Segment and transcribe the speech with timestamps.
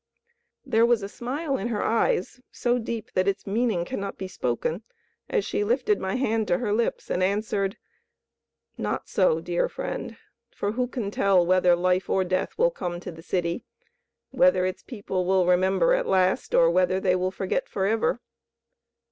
[0.65, 4.81] There was a smile in her eyes so deep that its meaning cannot be spoken,
[5.29, 7.77] as she lifted my hand to her lips, and answered,
[8.79, 10.17] "Not so, dear friend,
[10.55, 13.63] for who can tell whether life or death will come to the city,
[14.31, 18.21] whether its people will remember at last, or whether they will forget forever.